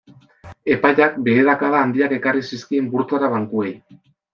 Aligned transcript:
Epaiak 0.75 1.21
beherakada 1.29 1.83
handiak 1.85 2.19
ekarri 2.21 2.45
zizkien 2.49 2.93
burtsara 2.97 3.35
bankuei. 3.41 3.75